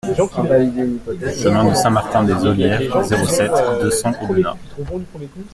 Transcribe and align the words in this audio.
Chemin 1.43 1.69
de 1.69 1.75
Saint-Martin 1.75 2.23
des 2.23 2.43
Ollières, 2.43 3.03
zéro 3.03 3.27
sept, 3.27 3.51
deux 3.83 3.91
cents 3.91 4.11
Aubenas 4.23 4.57